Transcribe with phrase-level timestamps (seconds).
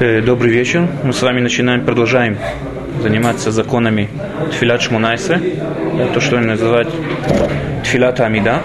[0.00, 0.88] Э, добрый вечер.
[1.02, 2.38] Мы с вами начинаем, продолжаем
[3.02, 4.08] заниматься законами
[4.50, 5.38] Тфилат Шмунайса.
[6.14, 6.88] То, что называют
[7.84, 8.62] Тфилат Амида.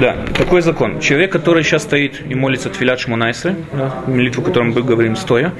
[0.00, 1.00] Да, такой закон.
[1.00, 5.52] Человек, который сейчас стоит и молится Тфилят Шмунайсы, да, молитву, о которой мы говорим стоя,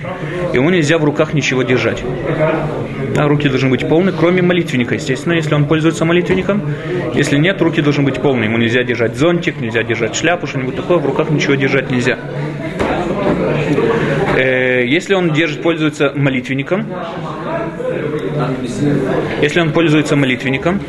[0.53, 2.03] ему нельзя в руках ничего держать.
[3.15, 6.63] Да, руки должны быть полны, кроме молитвенника, естественно, если он пользуется молитвенником.
[7.15, 8.45] Если нет, руки должны быть полны.
[8.45, 12.19] Ему нельзя держать зонтик, нельзя держать шляпу, что-нибудь такое, в руках ничего держать нельзя.
[14.37, 16.87] Э, если он держит, пользуется молитвенником,
[19.41, 20.81] если он пользуется молитвенником,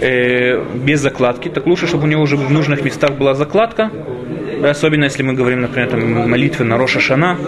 [0.00, 3.90] э, без закладки, так лучше, чтобы у него уже в нужных местах была закладка,
[4.62, 7.38] особенно если мы говорим, например, там, молитвы на Роша Шана,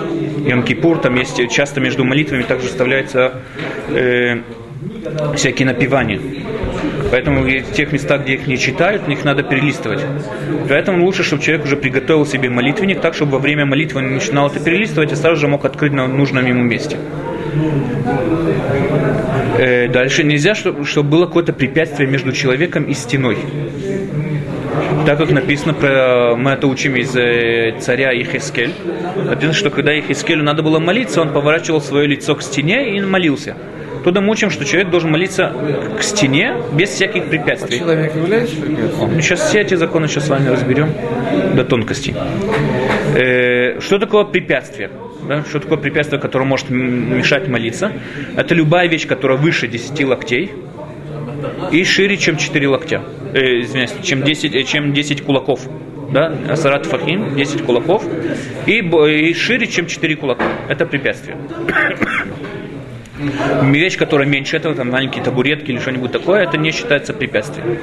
[0.44, 3.42] Йом-Кипур, там есть часто между молитвами также вставляются
[3.90, 4.38] э,
[5.36, 6.20] всякие напевания.
[7.10, 10.00] Поэтому в тех местах, где их не читают, их надо перелистывать.
[10.68, 14.46] Поэтому лучше, чтобы человек уже приготовил себе молитвенник, так, чтобы во время молитвы он начинал
[14.46, 16.96] это перелистывать и сразу же мог открыть на нужном ему месте.
[19.58, 23.38] Э, дальше нельзя, чтобы, чтобы было какое-то препятствие между человеком и стеной.
[25.06, 28.72] Так как написано про, мы это учим из э, царя Ихискель,
[29.16, 33.56] написано, что когда Ихискелю надо было молиться, он поворачивал свое лицо к стене и молился.
[34.04, 35.52] Туда мы учим, что человек должен молиться
[35.98, 37.76] к стене без всяких препятствий.
[37.76, 39.20] А человек является препятствием?
[39.20, 40.88] Сейчас все эти законы сейчас с вами разберем
[41.54, 42.14] до тонкостей.
[43.14, 44.90] Э, что такое препятствие?
[45.28, 45.44] Да?
[45.44, 47.92] Что такое препятствие, которое может мешать молиться?
[48.36, 50.52] Это любая вещь, которая выше 10 локтей
[51.70, 53.02] и шире, чем 4 локтя.
[53.32, 55.60] Э, извиняюсь, чем 10, э, чем 10 кулаков.
[56.12, 56.34] Да?
[56.48, 58.04] Асарат Фахим, 10 кулаков.
[58.66, 60.44] И, и шире, чем 4 кулака.
[60.68, 61.36] Это препятствие.
[63.62, 67.78] Вещь, которая меньше этого, там маленькие табуретки или что-нибудь такое, это не считается препятствием.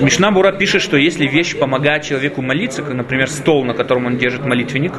[0.00, 4.16] Мишна Бура пишет, что если вещь помогает человеку молиться, как, например, стол, на котором он
[4.16, 4.92] держит молитвенник,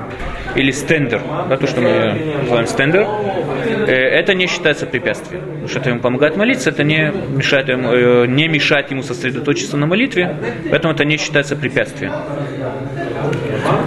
[0.56, 3.08] или стендер, да, то, что мы называем стендер,
[3.88, 5.42] э, это не считается препятствием.
[5.42, 9.78] Потому что это ему помогает молиться, это не мешает ему, э, не мешает ему сосредоточиться
[9.78, 10.36] на молитве,
[10.70, 12.12] поэтому это не считается препятствием.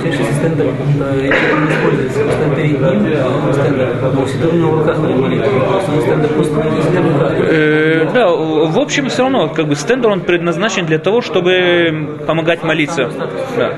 [0.03, 4.99] Чаще стендер, если он используется, просто перед ним стендер, но всегда у него в руках
[4.99, 5.47] молитва.
[7.49, 12.63] Э, да, в общем, все равно, как бы стендер он предназначен для того, чтобы помогать
[12.63, 13.11] молиться.
[13.57, 13.75] Да.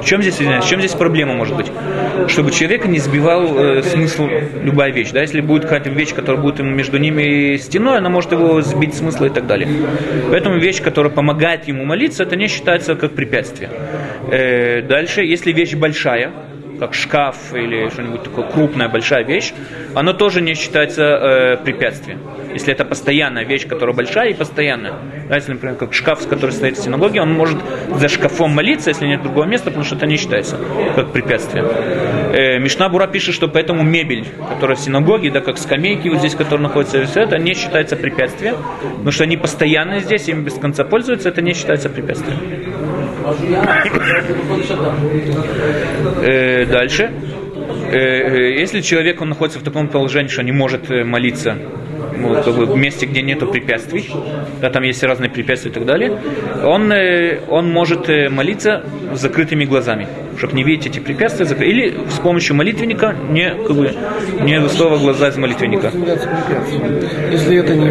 [0.00, 1.70] В чем здесь, в чем здесь проблема может быть?
[2.28, 4.28] Чтобы человек не сбивал э, смысл
[4.62, 5.10] любая вещь.
[5.12, 5.20] Да?
[5.20, 9.30] Если будет какая-то вещь, которая будет между ними стеной, она может его сбить смысла и
[9.30, 9.68] так далее.
[10.30, 13.70] Поэтому вещь, которая помогает ему молиться, это не считается как препятствие.
[14.30, 16.32] Э, дальше, если вещь большая,
[16.78, 19.52] как шкаф или что-нибудь такое крупная, большая вещь,
[19.94, 22.20] оно тоже не считается э, препятствием.
[22.52, 24.94] Если это постоянная вещь, которая большая и постоянная.
[25.28, 27.58] Да, если, например, как шкаф, который стоит в синагоге, он может
[27.94, 30.58] за шкафом молиться, если нет другого места, потому что это не считается
[30.94, 31.64] как препятствие.
[31.64, 36.34] Э, Мишна Бура пишет, что поэтому мебель, которая в синагоге, да, как скамейки вот здесь,
[36.34, 40.84] которые находятся, все это не считается препятствием, потому что они постоянно здесь, им без конца
[40.84, 42.67] пользуются, это не считается препятствием.
[46.22, 47.10] Э, дальше.
[47.90, 51.56] Э, э, если человек он находится в таком положении, что не может молиться
[52.16, 54.10] ну, как бы, в месте, где нету препятствий,
[54.60, 56.18] да, там есть разные препятствия и так далее,
[56.64, 56.92] он,
[57.48, 60.08] он может молиться закрытыми глазами
[60.38, 63.94] чтобы не видеть эти препятствия, или с помощью молитвенника не, как бы,
[64.40, 65.90] не высовывая глаза из молитвенника.
[67.30, 67.88] Если это не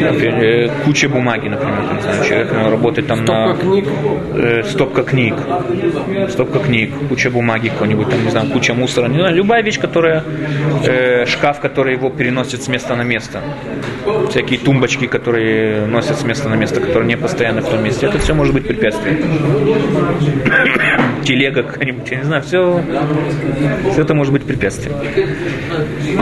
[0.00, 3.54] Например, э, куча бумаги, например, там, знаю, человек работает там стопка на...
[3.54, 3.88] Книг.
[4.34, 5.34] Э, стопка книг.
[6.28, 9.08] Стопка книг, куча бумаги какой-нибудь, там, не знаю, куча мусора.
[9.08, 10.24] Не знаю, любая вещь, которая...
[10.86, 13.40] Э, шкаф, который его переносит с места на место.
[14.30, 18.06] Всякие тумбочки, которые носят с места на место, которые не постоянно в том месте.
[18.06, 19.18] Это все может быть препятствием
[21.24, 22.82] телега какая-нибудь, я не знаю, все,
[23.92, 24.96] все это может быть препятствием.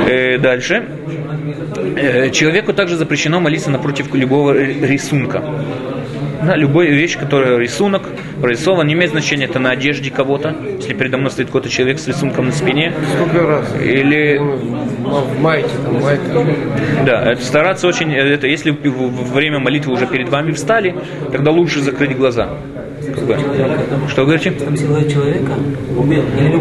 [0.06, 0.84] Э, дальше.
[1.96, 5.42] Э, человеку также запрещено молиться напротив любого рисунка.
[6.42, 8.02] Да, любая вещь, которая рисунок,
[8.40, 12.06] прорисован, не имеет значения, это на одежде кого-то, если передо мной стоит какой-то человек с
[12.06, 12.92] рисунком на спине.
[13.16, 13.74] Сколько раз?
[13.82, 14.38] Или...
[14.38, 16.22] В майке, там, майке.
[17.04, 20.94] Да, это стараться очень, это если время молитвы уже перед вами встали,
[21.32, 22.50] тогда лучше закрыть глаза.
[24.08, 24.50] Что говорите?
[24.52, 25.52] Там силуэт человека?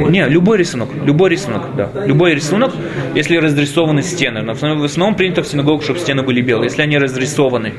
[0.09, 0.89] Не, любой рисунок.
[1.04, 1.89] Любой рисунок, да.
[2.06, 2.71] Любой рисунок,
[3.15, 4.42] если разрисованы стены.
[4.42, 6.65] Но в основном принято в синагогах, чтобы стены были белые.
[6.65, 7.74] Если они разрисованы,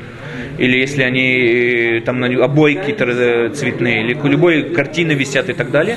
[0.57, 5.71] или если они э, там на обойки э, цветные, или любой картины висят и так
[5.71, 5.95] далее.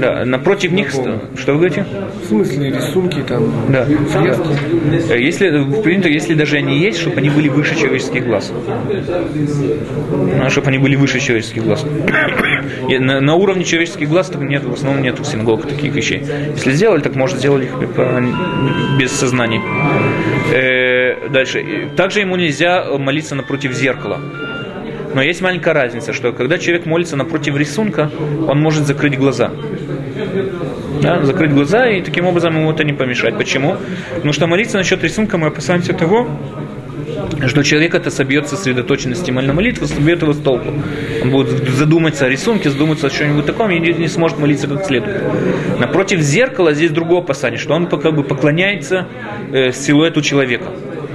[0.00, 1.86] Да, напротив них, что вы говорите?
[2.22, 3.84] В смысле рисунки там, да.
[3.84, 5.12] фрески?
[5.12, 8.52] Э, если, принято, если даже они есть, чтобы они были выше человеческих глаз.
[10.12, 11.84] Ну, чтобы они были выше человеческих глаз.
[12.88, 16.22] на, на уровне человеческих глаз так нет, в основном нет в синагогах таких вещей.
[16.54, 17.72] Если сделали, так может сделали их
[18.98, 19.62] без сознания.
[20.52, 21.88] Э, дальше.
[21.96, 24.20] Также ему нельзя молиться напротив зеркала.
[25.16, 28.10] Но есть маленькая разница, что когда человек молится напротив рисунка,
[28.46, 29.50] он может закрыть глаза.
[31.00, 33.38] Да, закрыть глаза и таким образом ему это не помешать.
[33.38, 33.76] Почему?
[34.14, 36.28] Потому что молиться насчет рисунка мы опасаемся того,
[37.46, 40.68] что человек это собьет сосредоточенности на молитвы, собьет его с толку.
[41.22, 45.22] Он будет задуматься о рисунке, задуматься о чем-нибудь таком и не, сможет молиться как следует.
[45.80, 49.08] Напротив зеркала здесь другое опасение, что он как бы поклоняется
[49.50, 50.66] э, силуэту человека.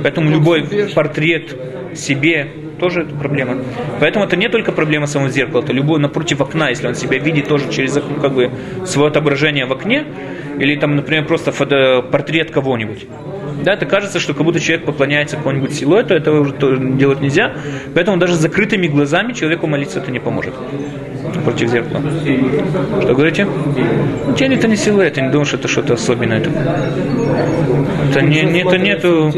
[0.02, 1.56] Поэтому любой портрет
[1.94, 2.48] себе
[2.82, 3.58] тоже это проблема.
[4.00, 7.48] Поэтому это не только проблема самого зеркала, это любой напротив окна, если он себя видит
[7.48, 8.50] тоже через как бы
[8.86, 10.06] свое отображение в окне,
[10.60, 13.06] или там, например, просто фото, портрет кого-нибудь.
[13.64, 16.56] Да, это кажется, что как будто человек поклоняется какому-нибудь силуэту, этого уже
[16.98, 17.54] делать нельзя.
[17.94, 20.54] Поэтому даже с закрытыми глазами человеку молиться это не поможет.
[21.44, 22.02] Против зеркала.
[23.02, 23.48] Что говорите?
[24.38, 26.40] Тень это не силуэт, я не думаю, что это что-то особенное.
[26.40, 26.50] Это,
[28.10, 29.32] это не, не, это нету...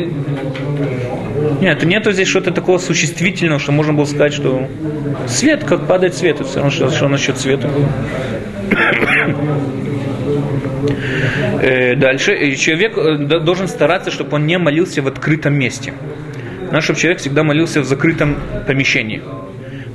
[1.64, 4.68] Нет, нету здесь что-то такого существительного, что можно было сказать, что
[5.28, 7.72] свет, как падает свет, это все равно, что, что насчет света.
[11.62, 12.56] Э, дальше.
[12.58, 15.94] Человек э, должен стараться, чтобы он не молился в открытом месте.
[16.82, 18.36] Чтобы человек всегда молился в закрытом
[18.68, 19.22] помещении.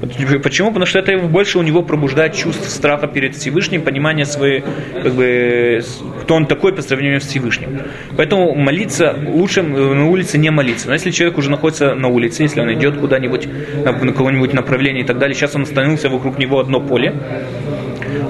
[0.00, 0.68] Почему?
[0.68, 4.62] Потому что это больше у него пробуждает чувство страха перед Всевышним, понимание своей,
[5.02, 5.82] как бы,
[6.22, 7.80] кто он такой по сравнению с Всевышним.
[8.16, 10.88] Поэтому молиться лучше на улице не молиться.
[10.88, 13.48] Но если человек уже находится на улице, если он идет куда-нибудь
[13.84, 17.14] на, на какое-нибудь направление и так далее, сейчас он остановился вокруг него одно поле,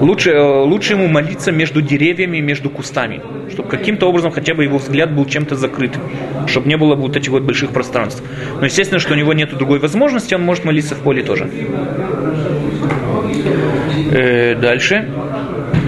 [0.00, 3.20] лучше, э, лучше ему молиться между деревьями, между кустами,
[3.50, 5.98] чтобы каким-то образом хотя бы его взгляд был чем-то закрыт,
[6.46, 8.22] чтобы не было вот этих вот больших пространств.
[8.58, 11.50] Но естественно, что у него нет другой возможности, он может молиться в поле тоже.
[14.10, 15.08] Э, дальше.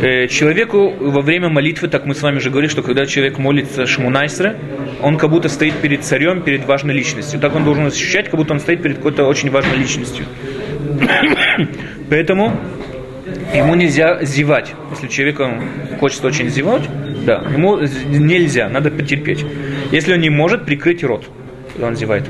[0.02, 3.86] Э, человеку во время молитвы, так мы с вами уже говорили, что когда человек молится
[3.86, 4.56] Шмунайсре,
[5.02, 7.38] он как будто стоит перед царем, перед важной личностью.
[7.38, 10.24] Так он должен ощущать, как будто он стоит перед какой-то очень важной личностью.
[12.10, 12.58] Поэтому
[13.54, 14.74] ему нельзя зевать.
[14.90, 15.44] Если человеку
[15.98, 16.82] хочется очень зевать,
[17.24, 19.44] да, ему нельзя, надо потерпеть.
[19.90, 21.26] Если он не может, прикрыть рот,
[21.80, 22.24] он зевает.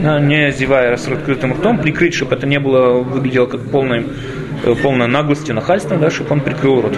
[0.00, 4.04] Да, не зевая с открытым ртом, прикрыть, чтобы это не было, выглядело как полное,
[4.64, 6.96] э, полная наглостью, нахальство, да, чтобы он прикрыл рот.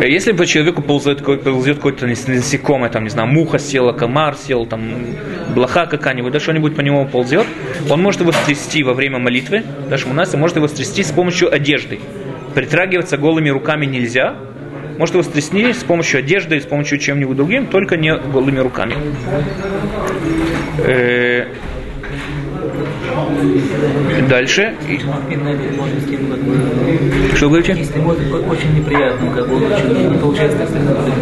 [0.00, 4.66] Э, если по человеку ползет, ползет какой-то насекомое, там, не знаю, муха села, комар сел,
[4.66, 4.82] там,
[5.54, 7.46] блоха какая-нибудь, да что-нибудь по нему ползет,
[7.90, 11.52] он может его стрясти во время молитвы, даже у нас, может его стрясти с помощью
[11.52, 12.00] одежды.
[12.54, 14.36] Притрагиваться голыми руками нельзя,
[14.98, 18.94] может его стрясти с помощью одежды, с помощью чем-нибудь другим, только не голыми руками.
[24.28, 24.74] Дальше.
[27.34, 27.74] Что говорите?
[27.76, 30.66] Если очень неприятно, как бы очень не получается,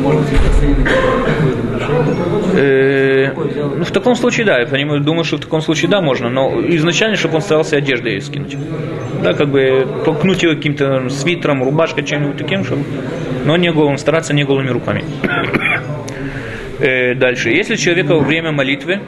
[0.03, 0.21] можно
[2.55, 3.33] э,
[3.77, 6.61] ну, в таком случае, да, я понимаю, думаю, что в таком случае, да, можно, но
[6.69, 8.57] изначально, чтобы он старался одеждой скинуть.
[9.23, 12.85] Да, как бы толкнуть его каким-то свитером, рубашкой, чем-нибудь таким, чтобы,
[13.45, 15.05] но не голым, стараться не голыми руками.
[16.79, 17.51] Э, дальше.
[17.51, 19.01] Если человека во время молитвы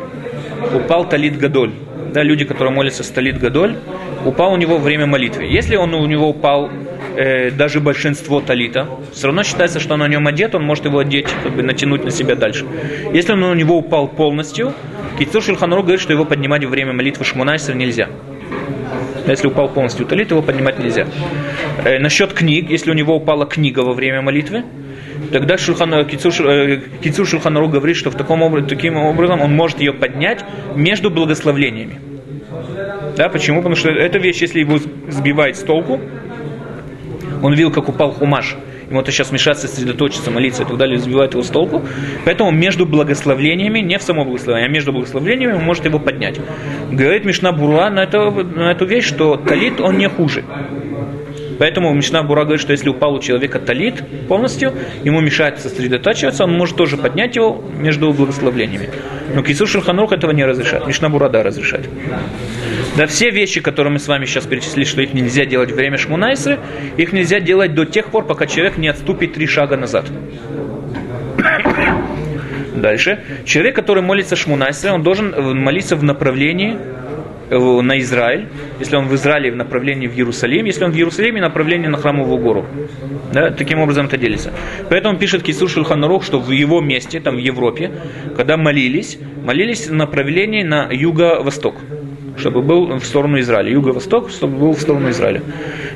[0.73, 1.73] упал талит гадоль,
[2.15, 3.77] да, люди, которые молятся столит Гадоль,
[4.25, 5.45] упал у него время молитвы.
[5.45, 6.71] Если он у него упал
[7.17, 11.01] э, даже большинство талита, все равно считается, что он на нем одет, он может его
[11.01, 12.65] одеть, как бы натянуть на себя дальше.
[13.13, 14.73] Если он у него упал полностью,
[15.19, 18.09] Кицур Шульхануру говорит, что его поднимать во время молитвы Шмунайсер нельзя.
[19.27, 21.09] Если упал полностью талит, его поднимать нельзя.
[21.85, 24.63] Э, насчет книг, если у него упала книга во время молитвы,
[25.33, 29.93] Тогда Шульхан, Кицур, э, Кицур Шульханару говорит, что в таком таким образом он может ее
[29.93, 30.45] поднять
[30.77, 32.14] между благословлениями.
[33.17, 33.59] Да, почему?
[33.59, 34.79] Потому что эта вещь, если его
[35.09, 36.01] сбивает с толку,
[37.43, 38.57] он видел, как упал хумаш,
[38.89, 41.83] ему это сейчас мешаться, сосредоточиться, молиться и так далее, сбивает его с толку.
[42.25, 46.41] Поэтому между благословлениями, не в само благословение, а между благословениями он может его поднять.
[46.91, 50.45] Говорит Мишна Бура на, это, на эту вещь, что талит он не хуже.
[51.59, 56.53] Поэтому Мишна Бура говорит, что если упал у человека талит полностью, ему мешает сосредотачиваться, он
[56.53, 58.91] может тоже поднять его между благословлениями.
[59.35, 60.87] Но Кисур Шульханрух этого не разрешает.
[60.87, 61.89] Мишна Бура да разрешает.
[62.97, 65.99] Да все вещи, которые мы с вами сейчас перечислили, что их нельзя делать во время
[65.99, 66.59] Шмунайсры,
[66.97, 70.07] их нельзя делать до тех пор, пока человек не отступит три шага назад.
[72.75, 73.21] Дальше.
[73.45, 76.77] Человек, который молится Шмунайсре, он должен молиться в направлении
[77.51, 78.49] на Израиль,
[78.79, 82.39] если он в Израиле в направлении в Иерусалим, если он в Иерусалиме направление на храмовую
[82.39, 82.67] гору.
[83.33, 84.53] Да, таким образом это делится.
[84.89, 87.91] Поэтому пишет Кисур Шульханарух, что в его месте, там в Европе,
[88.37, 91.77] когда молились, молились в направлении на юго-восток
[92.37, 93.71] чтобы был в сторону Израиля.
[93.71, 95.43] Юго-восток, чтобы был в сторону Израиля.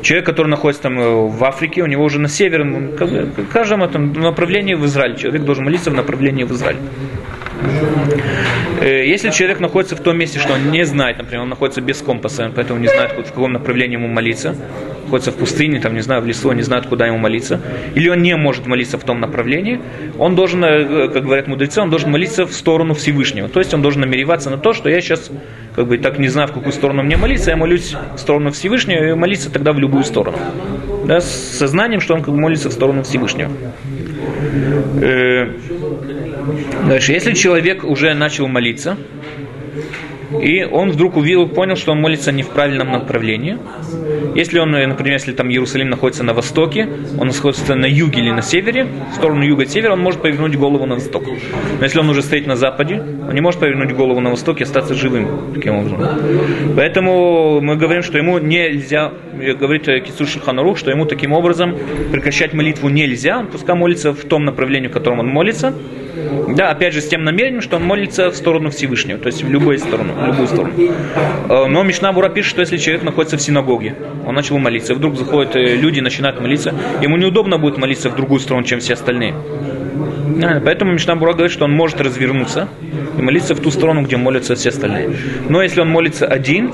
[0.02, 4.12] Человек, который находится там э, в Африке, у него уже на бы, в каждом этом
[4.12, 5.16] направлении в Израиль.
[5.16, 6.78] Человек должен молиться в направлении в Израиль.
[8.80, 11.98] Э, если человек находится в том месте, что он не знает, например, он находится без
[11.98, 14.54] компаса, поэтому не знает, в каком направлении ему молиться,
[15.04, 17.60] находится в пустыне, там, не знаю, в лесу, не знает, куда ему молиться,
[17.94, 19.80] или он не может молиться в том направлении,
[20.18, 23.48] он должен, э, как говорят мудрецы, он должен молиться в сторону Всевышнего.
[23.48, 25.30] То есть он должен намереваться на то, что я сейчас,
[25.74, 29.04] как бы, так не знаю, в какую сторону мне молиться, я молюсь в сторону Всевышнего
[29.10, 30.38] и молиться тогда в любую сторону.
[31.08, 33.50] Да, с сознанием, что он как бы молится в сторону Всевышнего.
[35.00, 35.48] Э,
[36.86, 38.98] дальше, если человек уже начал молиться,
[40.42, 43.56] и он вдруг увидел, понял, что он молится не в правильном направлении.
[44.34, 46.86] Если он, например, если там Иерусалим находится на востоке,
[47.18, 50.56] он находится на юге или на севере, в сторону юга и севера, он может повернуть
[50.56, 51.24] голову на восток.
[51.78, 54.64] Но если он уже стоит на западе, он не может повернуть голову на восток и
[54.64, 56.02] остаться живым таким образом.
[56.76, 61.76] Поэтому мы говорим, что ему нельзя, говорит Кисур Шаханарух, что ему таким образом
[62.12, 65.74] прекращать молитву нельзя, он пускай молится в том направлении, в котором он молится,
[66.48, 69.50] да, опять же, с тем намерением, что он молится в сторону Всевышнего, то есть в
[69.50, 70.14] любую сторону.
[70.14, 70.72] В любую сторону.
[71.48, 73.94] Э, но Мишна Бура пишет, что если человек находится в синагоге,
[74.26, 78.40] он начал молиться, вдруг заходят э, люди начинают молиться, ему неудобно будет молиться в другую
[78.40, 79.34] сторону, чем все остальные.
[80.64, 82.68] Поэтому Мишна Бура говорит, что он может развернуться
[83.18, 85.10] и молиться в ту сторону, где молятся все остальные.
[85.48, 86.72] Но если он молится один,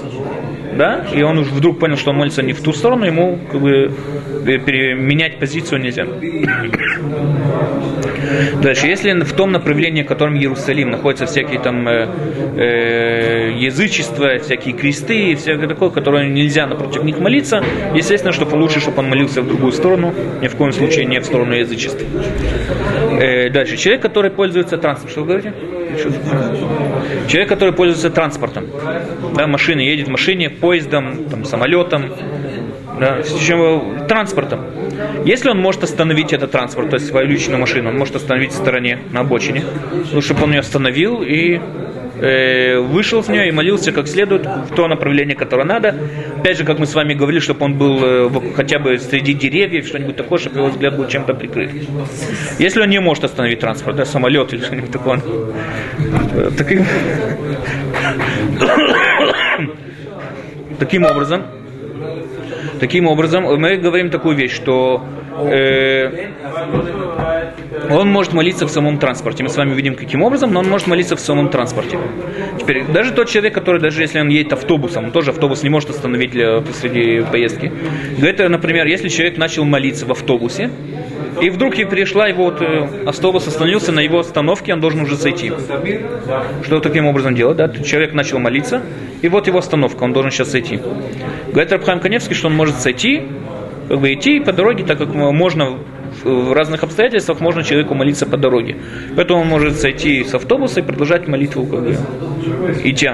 [0.77, 3.93] да, и он вдруг понял, что он молится не в ту сторону, ему как бы
[4.45, 6.05] менять позицию нельзя.
[8.63, 12.09] Дальше, если в том направлении, в котором Иерусалим находятся всякие там э,
[12.57, 17.63] э, язычества, всякие кресты и всякое такое, которое нельзя напротив них молиться,
[17.95, 21.25] естественно, что лучше, чтобы он молился в другую сторону, ни в коем случае не в
[21.25, 22.07] сторону язычества.
[23.21, 25.55] Э, дальше, человек, который пользуется транспортом, что вы говорите?
[27.29, 28.67] Человек, который пользуется транспортом,
[29.35, 32.13] да, машина, едет в машине, поездом, там, самолетом,
[32.99, 33.23] да,
[34.09, 34.61] транспортом.
[35.25, 38.57] Если он может остановить этот транспорт, то есть свою личную машину, он может остановить в
[38.57, 39.65] стороне, на обочине,
[40.13, 41.61] ну, чтобы он ее остановил и
[42.25, 45.95] э, вышел с нее и молился как следует в то направление, которое надо.
[46.39, 49.87] Опять же, как мы с вами говорили, чтобы он был э, хотя бы среди деревьев,
[49.87, 51.71] что-нибудь такое, чтобы его взгляд был чем-то прикрыт.
[52.59, 55.21] Если он не может остановить транспорт, да, самолет или что-нибудь такое,
[56.35, 56.85] э, таким,
[60.79, 61.43] таким образом,
[62.81, 65.05] Таким образом, мы говорим такую вещь, что
[65.39, 66.31] э,
[67.91, 69.43] он может молиться в самом транспорте.
[69.43, 71.99] Мы с вами видим, каким образом, но он может молиться в самом транспорте.
[72.59, 75.91] Теперь, даже тот человек, который, даже если он едет автобусом, он тоже автобус не может
[75.91, 76.33] остановить
[76.67, 77.73] посреди поездки.
[78.23, 80.71] Это, например, если человек начал молиться в автобусе,
[81.41, 85.17] и вдруг и пришла его вот, э, автобус остановился на его остановке, он должен уже
[85.17, 85.53] зайти.
[86.63, 87.57] Что таким образом делать?
[87.57, 87.69] Да?
[87.69, 88.83] Человек начал молиться,
[89.23, 90.81] и вот его остановка, он должен сейчас зайти.
[91.49, 93.23] Говорит Рабхайм Каневский, что он может сойти,
[93.89, 95.79] как бы идти по дороге, так как можно
[96.23, 98.77] в разных обстоятельствах можно человеку молиться по дороге.
[99.17, 101.97] Поэтому он может сойти с автобуса и продолжать молитву, как бы,
[102.85, 103.11] идти,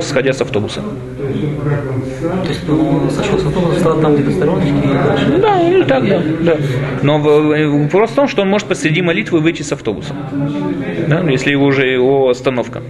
[0.00, 0.82] сходя с автобуса.
[1.30, 5.38] То есть ну, сошел с автобуса, стал там где-то стороночки и дальше?
[5.40, 6.22] Да, или так, да.
[6.40, 6.56] да.
[7.02, 10.14] Но вопрос в том, что он может посреди молитвы выйти с автобуса.
[11.08, 12.82] Да, если его уже его остановка.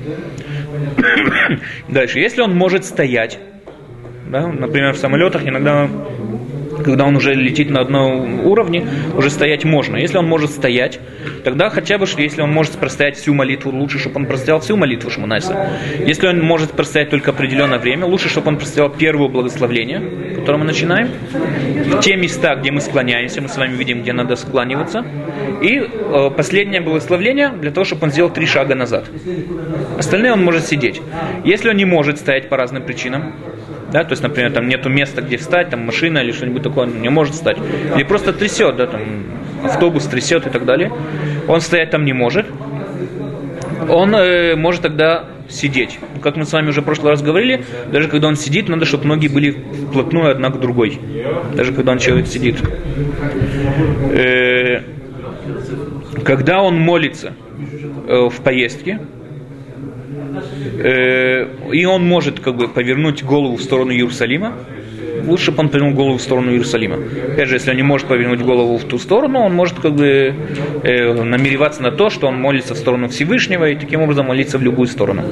[1.89, 3.39] Дальше, если он может стоять,
[4.27, 5.89] да, например, в самолетах иногда
[6.85, 9.97] когда он уже летит на одном уровне, уже стоять можно.
[9.97, 11.01] Если он может стоять,
[11.45, 15.11] тогда хотя бы, если он может простоять всю молитву, лучше, чтобы он простоял всю молитву
[15.11, 15.71] Шмунайса.
[15.99, 20.65] Если он может простоять только определенное время, лучше, чтобы он простоял первое благословление, которое мы
[20.65, 21.11] начинаем,
[22.03, 25.05] те места, где мы склоняемся, мы с вами видим, где надо склониваться,
[25.63, 29.11] и э, последнее благословление для того, чтобы он сделал три шага назад.
[29.99, 31.01] Остальные он может сидеть.
[31.45, 33.35] Если он не может стоять по разным причинам,
[33.93, 37.09] да, то есть, например, там нету места, где встать, там машина или что-нибудь такое, не
[37.09, 37.59] может встать,
[37.95, 39.01] или просто трясет, да, там
[39.65, 40.93] автобус трясет и так далее,
[41.49, 42.47] он стоять там не может,
[43.89, 45.99] он э, может тогда сидеть.
[46.23, 49.07] Как мы с вами уже в прошлый раз говорили, даже когда он сидит, надо, чтобы
[49.07, 49.51] ноги были
[49.89, 50.99] вплотную одна к другой.
[51.55, 52.57] Даже когда он человек сидит.
[54.13, 54.83] Э,
[56.25, 57.33] когда он молится
[58.07, 59.01] э, в поездке,
[61.73, 64.55] и он может как бы повернуть голову в сторону Иерусалима,
[65.27, 66.97] лучше бы он повернул голову в сторону Иерусалима.
[67.33, 70.35] Опять же, если он не может повернуть голову в ту сторону, он может как бы
[70.83, 74.63] э, намереваться на то, что он молится в сторону Всевышнего и таким образом молиться в
[74.63, 75.25] любую сторону.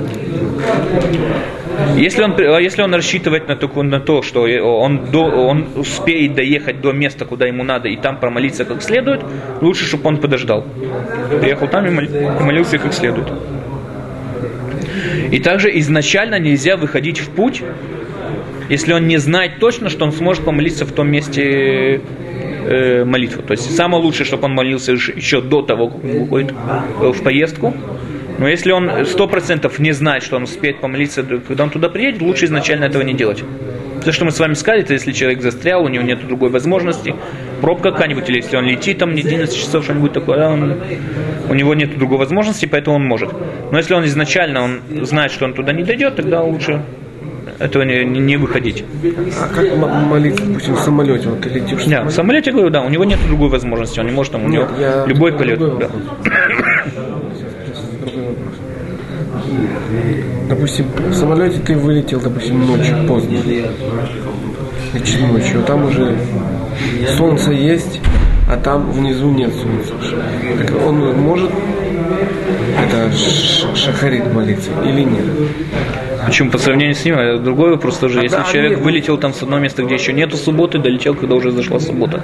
[1.96, 6.34] Если он, а если он рассчитывает на то, на то что он, до, он успеет
[6.34, 9.20] доехать до места, куда ему надо, и там промолиться как следует,
[9.60, 10.64] лучше, чтобы он подождал.
[11.40, 13.28] Приехал там и молился как следует.
[15.30, 17.62] И также изначально нельзя выходить в путь,
[18.68, 23.42] если он не знает точно, что он сможет помолиться в том месте э, молитву.
[23.42, 26.52] То есть самое лучшее, чтобы он молился еще до того, как он выходит
[26.98, 27.74] в поездку.
[28.38, 32.22] Но если он сто процентов не знает, что он успеет помолиться, когда он туда приедет,
[32.22, 33.42] лучше изначально этого не делать.
[34.04, 37.14] То, что мы с вами сказали, это если человек застрял, у него нет другой возможности,
[37.60, 40.76] пробка какая-нибудь, или если он летит там не 11 часов, что-нибудь такое, он,
[41.48, 43.30] у него нет другой возможности, поэтому он может.
[43.70, 46.82] Но если он изначально он знает, что он туда не дойдет, тогда лучше
[47.58, 48.84] этого не, не выходить.
[49.40, 51.28] А как молиться, допустим, в самолете?
[51.28, 54.12] Вот ты летишь да, в самолете, говорю, да, у него нет другой возможности, он не
[54.12, 55.58] может там, у него я любой полет.
[55.78, 55.88] Да.
[60.48, 63.38] Допустим, в самолете ты вылетел, допустим, ночью, поздно.
[65.32, 65.62] Ночью.
[65.66, 66.16] Там уже
[67.16, 68.00] солнце есть,
[68.48, 69.94] а там внизу нет солнца.
[70.58, 71.50] Так он может
[72.78, 73.10] это
[73.74, 75.24] шахарит молиться или нет?
[76.26, 77.16] Почему по сравнению с ним?
[77.18, 78.22] А другой вопрос тоже.
[78.22, 81.78] Если человек вылетел там с одного места, где еще нету субботы, долетел, когда уже зашла
[81.80, 82.22] суббота.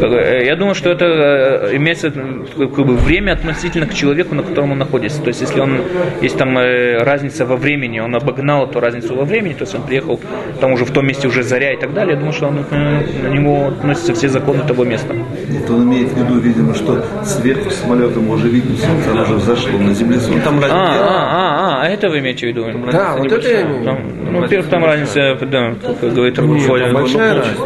[0.00, 4.72] Э, я думаю, что это э, имеется как бы, время относительно к человеку, на котором
[4.72, 5.20] он находится.
[5.22, 5.80] То есть, если он
[6.20, 9.82] есть там э, разница во времени, он обогнал эту разницу во времени, то есть он
[9.82, 10.20] приехал
[10.60, 13.28] там уже в том месте уже заря и так далее, я думаю, что он, на
[13.28, 15.14] него относятся все законы того места.
[15.62, 19.34] Это он имеет в виду, видимо, что сверху самолета мы уже видим солнце, оно уже
[19.34, 20.44] взошло на земле солнце.
[20.44, 22.66] Там а, а, а, а, это вы имеете в виду?
[22.92, 23.98] Да, вот это я имею.
[24.30, 26.92] Ну, во-первых, там разница, да, как говорит Рафаэль.
[26.92, 27.64] Большая разница.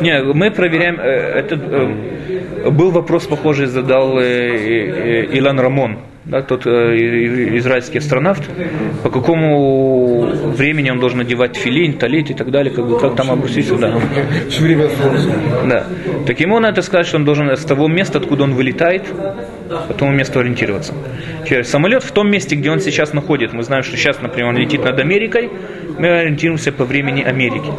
[0.02, 6.66] Не, мы проверяем, э, это э, был вопрос похожий задал э, Илан Рамон, да, тот
[6.66, 8.42] израильский астронавт,
[9.02, 13.30] по какому времени он должен одевать филин, талит и так далее, как, бы, как там
[13.30, 13.98] обруситься, да.
[14.48, 14.88] Все время
[15.66, 15.84] Да.
[16.26, 19.04] Так ему надо сказать, что он должен с того места, откуда он вылетает,
[19.68, 20.94] по тому месту ориентироваться.
[21.64, 23.56] Самолет в том месте, где он сейчас находится.
[23.56, 25.50] Мы знаем, что сейчас, например, он летит над Америкой,
[25.98, 27.70] мы ориентируемся по времени Америки.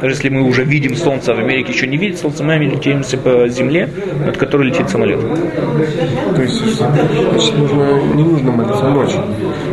[0.00, 3.16] Даже если мы уже видим Солнце, а в Америке еще не видит Солнце, мы ориентируемся
[3.16, 3.88] по Земле,
[4.24, 5.20] над которой летит самолет.
[5.20, 9.22] То есть, значит, нужно, не нужно молиться ночью.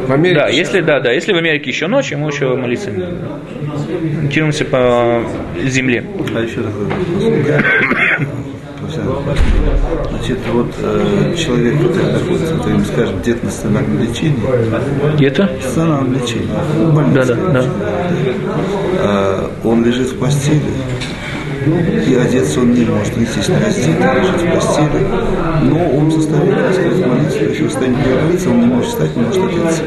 [0.07, 4.65] В Америке да, если, да, да, если в Америке еще ночью, мы еще молиться ориентируемся
[4.65, 5.23] по
[5.63, 6.05] Земле.
[6.35, 6.87] А еще такой
[10.09, 15.15] Значит, вот э, человек, который находится, то им скажем, где-то на стационарном лечении.
[15.15, 15.49] Где-то?
[15.61, 16.49] Стационарном лечении.
[17.13, 17.65] Да, да, да.
[18.99, 20.61] Э, он лежит в постели,
[21.65, 25.05] и одеться он не может, естественно, раздетый, лежит в постели,
[25.63, 29.15] но он в состоянии, так сказать, молиться, еще в состоянии говориться, он не может встать,
[29.15, 29.83] не может одеться.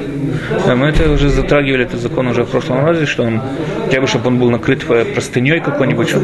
[0.66, 3.40] Да, мы это уже затрагивали, этот закон уже в прошлом разе, что он,
[3.84, 6.14] хотя бы, чтобы он был накрыт простыней какой-нибудь.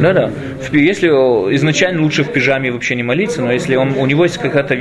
[0.00, 0.30] Да, да.
[0.72, 4.76] Если изначально лучше в пижаме вообще не молиться, но если он, у него есть какая-то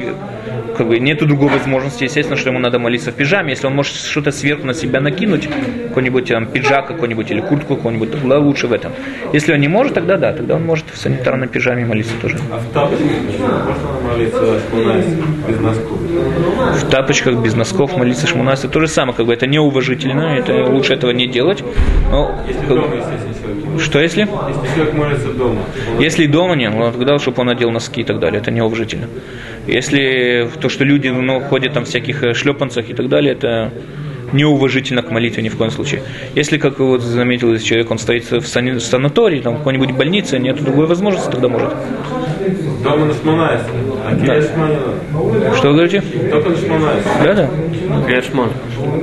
[0.77, 3.51] как бы нету другой возможности, естественно, что ему надо молиться в пижаме.
[3.51, 5.49] Если он может что-то сверху на себя накинуть,
[5.87, 8.91] какой-нибудь там, пиджак какой-нибудь или куртку какую-нибудь, тогда лучше в этом.
[9.33, 12.37] Если он не может, тогда да, тогда он может в санитарной пижаме молиться тоже.
[12.51, 14.59] А в тапочках можно молиться
[15.47, 15.97] без носков?
[15.99, 20.65] В тапочках без носков молиться шмунас, это то же самое, как бы это неуважительно, это
[20.69, 21.63] лучше этого не делать.
[22.11, 24.21] Но, если дома, естественно, Что если?
[24.21, 25.61] Если человек молится дома.
[25.99, 29.07] Если дома нет, ну, тогда, чтобы он надел носки и так далее, это неуважительно.
[29.67, 33.71] Если то, что люди ну, ходят там в всяких э, шлепанцах и так далее, это
[34.33, 36.03] неуважительно к молитве ни в коем случае.
[36.35, 40.85] Если, как вот заметил человек, он стоит в санатории, там в какой-нибудь больнице, нет другой
[40.85, 41.73] возможности, тогда может.
[42.83, 43.61] Дома на шмонайс.
[44.05, 45.55] А да.
[45.55, 46.01] Что вы говорите?
[46.31, 47.03] Только на шмонайс.
[47.23, 47.49] Да, да.
[48.05, 48.49] Криашман.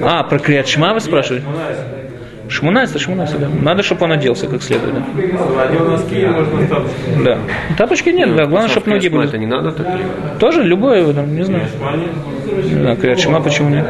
[0.03, 1.47] А, про Криадшма вы спрашиваете?
[2.49, 3.49] Шмунайса, шмунайса, да.
[3.49, 4.95] Надо, чтобы он оделся как следует.
[4.95, 6.83] Да.
[7.25, 7.39] Да.
[7.79, 8.47] Тапочки нет, да.
[8.47, 9.29] Главное, чтобы ноги были.
[9.29, 9.87] Это не надо так?
[10.39, 11.67] Тоже любое, там, не знаю.
[12.83, 13.87] Да, Криадшма почему нет?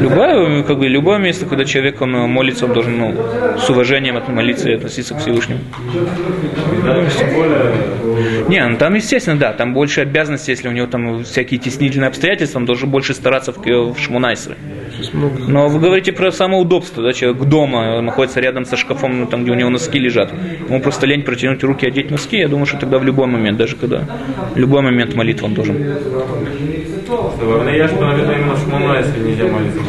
[0.00, 3.14] Любое, как бы, любое место, когда человек он молится, он должен ну,
[3.58, 5.60] с уважением от молиться и относиться к Всевышнему.
[8.48, 12.58] Не, ну там, естественно, да, там больше обязанностей, если у него там всякие теснительные обстоятельства,
[12.58, 13.98] он должен больше стараться в, в
[15.02, 15.44] Шмунайсре.
[15.48, 19.52] Но вы говорите про самоудобство, да, человек дома находится рядом со шкафом, ну, там, где
[19.52, 20.32] у него носки лежат.
[20.68, 23.76] Ему просто лень протянуть руки, одеть носки, я думаю, что тогда в любой момент, даже
[23.76, 24.06] когда
[24.54, 25.76] в любой момент молитву он должен.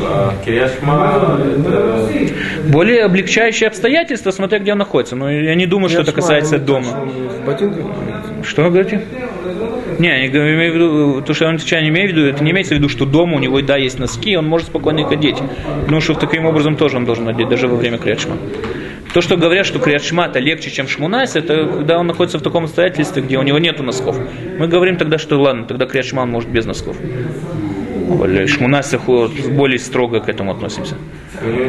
[0.03, 0.33] А.
[2.67, 5.15] Более облегчающие обстоятельства, смотря где он находится.
[5.15, 7.07] Но я не думаю, что это касается дома.
[7.45, 8.43] Ботинках молиться.
[8.43, 9.01] Что вы говорите?
[10.01, 12.73] Не, я имею в виду, то, что отвечаю, не имею в виду, это не имеется
[12.73, 15.37] в виду, что дома у него, да, есть носки, он может спокойно их одеть.
[15.81, 18.35] Потому что таким образом тоже он должен одеть, даже во время крячма.
[19.13, 23.21] То, что говорят, что криатшмата легче, чем шмунайс, это когда он находится в таком обстоятельстве,
[23.21, 24.17] где у него нету носков.
[24.57, 26.97] Мы говорим тогда, что ладно, тогда криатшма он может без носков.
[28.17, 28.93] Более Шмунайс
[29.49, 30.95] более строго к этому относимся.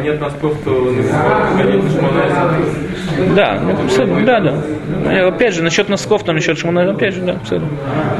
[0.02, 1.12] Нет носков, то он не может
[1.56, 5.14] ходить на Шмона, Да, ну, да, да.
[5.14, 7.68] И Опять же, насчет носков, там насчет шмуна, опять же, да, абсолютно.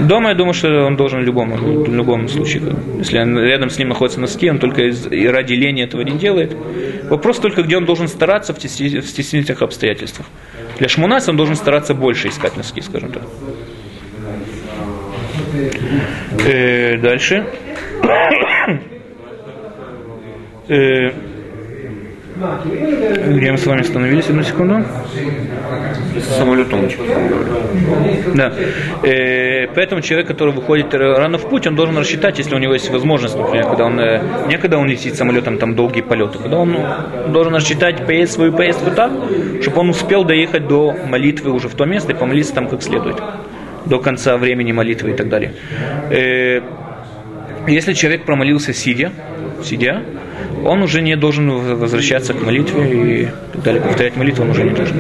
[0.01, 2.63] Дома я думаю, что он должен в любом, в любом случае.
[2.99, 6.17] Если он- рядом с ним находятся носки, он только из, и ради лени этого не
[6.19, 6.57] делает.
[7.11, 10.27] Вопрос только, где он должен стараться в, тесни- в стеснительных обстоятельствах.
[10.79, 13.23] Для шмунаса он должен стараться больше искать носки, скажем так.
[16.47, 17.47] Э, дальше.
[20.69, 21.11] Э,
[23.29, 24.29] где мы с вами остановились?
[24.29, 24.85] Одну секунду.
[26.21, 26.89] Самолетом
[28.35, 28.53] Да.
[29.03, 32.91] Э, поэтому человек, который выходит рано в путь, он должен рассчитать, если у него есть
[32.91, 36.77] возможность, например, когда он э, не когда он летит самолетом, там долгие полеты, когда он
[37.29, 39.13] должен рассчитать поесть свою поездку так,
[39.61, 43.23] чтобы он успел доехать до молитвы уже в то место и помолиться там как следует,
[43.85, 45.53] до конца времени молитвы и так далее.
[47.67, 49.13] Если человек промолился сидя,
[49.63, 50.03] сидя,
[50.65, 53.83] он уже не должен возвращаться к молитве и так далее.
[53.83, 54.97] Повторять молитву он уже не должен.